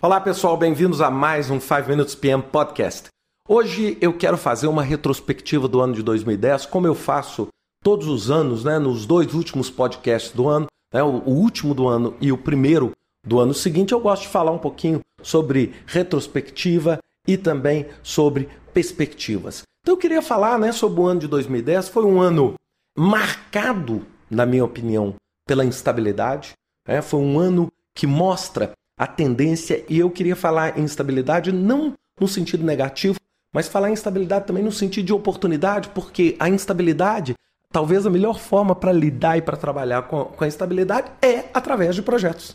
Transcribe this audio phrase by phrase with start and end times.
[0.00, 3.08] Olá pessoal, bem-vindos a mais um 5 Minutes PM Podcast.
[3.48, 7.48] Hoje eu quero fazer uma retrospectiva do ano de 2010, como eu faço
[7.82, 12.16] todos os anos, né, nos dois últimos podcasts do ano, né, o, último do ano
[12.20, 12.92] e o primeiro
[13.26, 13.92] do ano seguinte.
[13.92, 19.62] Eu gosto de falar um pouquinho sobre retrospectiva e também sobre perspectivas.
[19.82, 21.88] Então eu queria falar né, sobre o ano de 2010.
[21.88, 22.54] Foi um ano
[22.96, 26.52] marcado, na minha opinião, pela instabilidade.
[26.86, 27.02] Né?
[27.02, 32.26] Foi um ano que mostra a tendência, e eu queria falar em instabilidade não no
[32.26, 33.18] sentido negativo,
[33.54, 37.34] mas falar em instabilidade também no sentido de oportunidade, porque a instabilidade,
[37.72, 41.94] talvez a melhor forma para lidar e para trabalhar com, com a instabilidade é através
[41.94, 42.54] de projetos.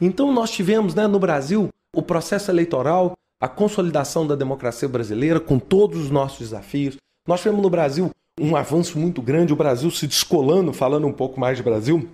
[0.00, 5.58] Então nós tivemos né, no Brasil o processo eleitoral, a consolidação da democracia brasileira com
[5.58, 6.96] todos os nossos desafios.
[7.26, 11.38] Nós tivemos no Brasil um avanço muito grande, o Brasil se descolando, falando um pouco
[11.38, 12.08] mais de Brasil,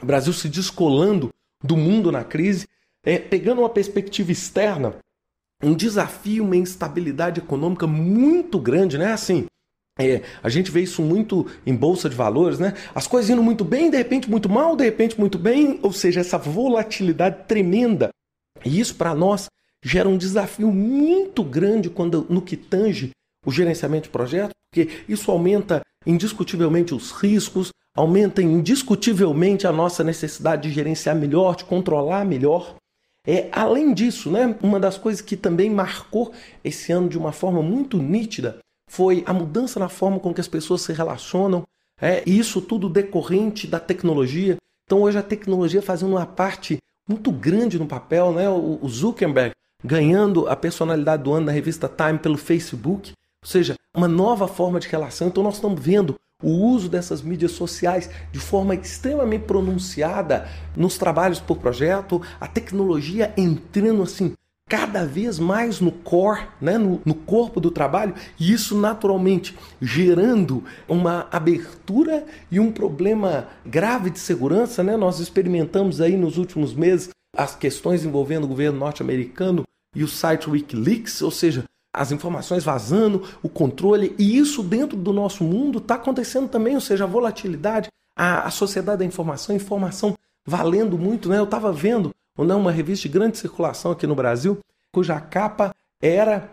[0.00, 1.28] o Brasil se descolando
[1.62, 2.66] do mundo na crise
[3.04, 4.96] é, pegando uma perspectiva externa,
[5.62, 9.12] um desafio, uma instabilidade econômica muito grande, né?
[9.12, 9.46] Assim,
[9.98, 12.74] é, a gente vê isso muito em bolsa de valores, né?
[12.94, 16.20] As coisas indo muito bem, de repente muito mal, de repente muito bem, ou seja,
[16.20, 18.10] essa volatilidade tremenda.
[18.64, 19.46] E isso para nós
[19.82, 23.10] gera um desafio muito grande quando no que tange
[23.44, 30.68] o gerenciamento de projetos, porque isso aumenta indiscutivelmente os riscos, aumenta indiscutivelmente a nossa necessidade
[30.68, 32.76] de gerenciar melhor, de controlar melhor.
[33.30, 36.32] É, além disso, né, uma das coisas que também marcou
[36.64, 38.58] esse ano de uma forma muito nítida
[38.90, 41.62] foi a mudança na forma com que as pessoas se relacionam,
[42.02, 44.56] é, e isso tudo decorrente da tecnologia.
[44.84, 48.50] Então hoje a tecnologia fazendo uma parte muito grande no papel, né?
[48.50, 49.52] o Zuckerberg
[49.84, 53.12] ganhando a personalidade do ano na revista Time pelo Facebook,
[53.44, 55.28] ou seja, uma nova forma de relação.
[55.28, 61.40] Então nós estamos vendo o uso dessas mídias sociais de forma extremamente pronunciada nos trabalhos
[61.40, 64.34] por projeto, a tecnologia entrando assim
[64.70, 70.62] cada vez mais no core, né, no, no corpo do trabalho, e isso naturalmente gerando
[70.88, 74.84] uma abertura e um problema grave de segurança.
[74.84, 74.96] Né?
[74.96, 79.64] Nós experimentamos aí nos últimos meses as questões envolvendo o governo norte-americano
[79.94, 85.12] e o site Wikileaks, ou seja, as informações vazando, o controle, e isso dentro do
[85.12, 90.14] nosso mundo está acontecendo também, ou seja, a volatilidade, a, a sociedade da informação, informação
[90.46, 91.28] valendo muito.
[91.28, 91.38] Né?
[91.38, 94.58] Eu estava vendo né, uma revista de grande circulação aqui no Brasil,
[94.92, 96.50] cuja capa era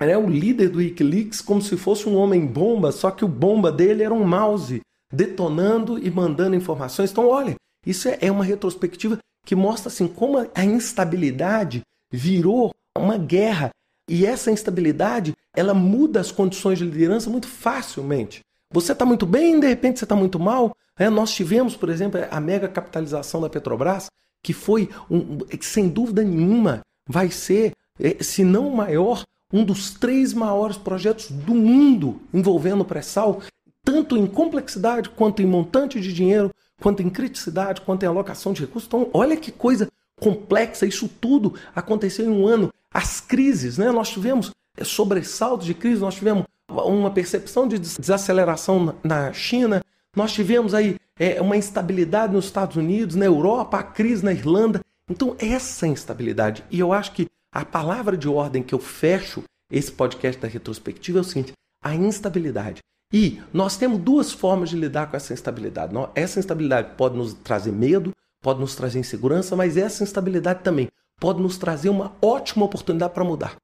[0.00, 3.70] era o líder do Wikileaks como se fosse um homem bomba, só que o bomba
[3.70, 4.80] dele era um mouse
[5.12, 7.10] detonando e mandando informações.
[7.10, 7.54] Então, olha,
[7.84, 13.70] isso é, é uma retrospectiva que mostra assim como a instabilidade virou uma guerra
[14.10, 18.40] e essa instabilidade, ela muda as condições de liderança muito facilmente.
[18.72, 20.74] Você está muito bem, de repente você está muito mal.
[20.98, 24.08] É, nós tivemos, por exemplo, a mega capitalização da Petrobras,
[24.42, 29.22] que foi, um, sem dúvida nenhuma, vai ser, é, se não o maior,
[29.52, 33.40] um dos três maiores projetos do mundo envolvendo pré-sal,
[33.84, 36.50] tanto em complexidade, quanto em montante de dinheiro,
[36.82, 38.88] quanto em criticidade, quanto em alocação de recursos.
[38.88, 39.88] Então, olha que coisa
[40.18, 43.90] complexa, isso tudo aconteceu em um ano as crises, né?
[43.90, 49.82] Nós tivemos é, sobressaltos de crise, nós tivemos uma percepção de desaceleração na China,
[50.16, 54.80] nós tivemos aí é, uma instabilidade nos Estados Unidos, na Europa, a crise na Irlanda.
[55.08, 59.90] Então, essa instabilidade, e eu acho que a palavra de ordem que eu fecho esse
[59.90, 61.52] podcast da retrospectiva é o seguinte:
[61.82, 62.80] a instabilidade.
[63.12, 65.92] E nós temos duas formas de lidar com essa instabilidade.
[66.14, 70.88] Essa instabilidade pode nos trazer medo, pode nos trazer insegurança, mas essa instabilidade também
[71.20, 73.56] pode nos trazer uma ótima oportunidade para mudar.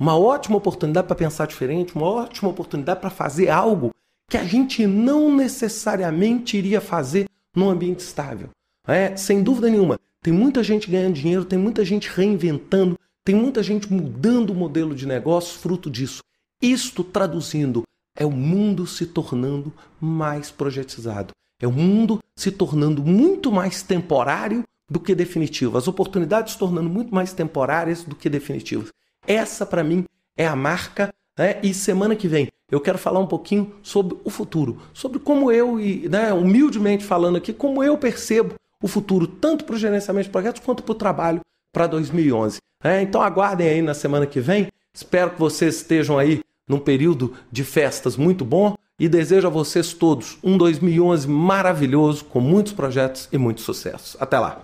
[0.00, 3.90] Uma ótima oportunidade para pensar diferente, uma ótima oportunidade para fazer algo
[4.28, 8.48] que a gente não necessariamente iria fazer num ambiente estável.
[8.88, 13.62] É, sem dúvida nenhuma, tem muita gente ganhando dinheiro, tem muita gente reinventando, tem muita
[13.62, 16.22] gente mudando o modelo de negócio fruto disso.
[16.60, 17.82] Isto traduzindo
[18.16, 21.32] é o mundo se tornando mais projetizado.
[21.60, 26.90] É o mundo se tornando muito mais temporário do que definitivo, as oportunidades se tornando
[26.90, 28.90] muito mais temporárias do que definitivas.
[29.26, 30.04] Essa, para mim,
[30.36, 31.12] é a marca.
[31.38, 31.58] Né?
[31.62, 35.78] E semana que vem eu quero falar um pouquinho sobre o futuro, sobre como eu,
[35.78, 40.32] e né, humildemente falando aqui, como eu percebo o futuro, tanto para o gerenciamento de
[40.32, 41.40] projetos quanto para o trabalho
[41.70, 42.58] para 2011.
[42.82, 44.68] É, então aguardem aí na semana que vem.
[44.92, 49.92] Espero que vocês estejam aí num período de festas muito bom e desejo a vocês
[49.92, 54.16] todos um 2011 maravilhoso, com muitos projetos e muito sucesso.
[54.18, 54.62] Até lá!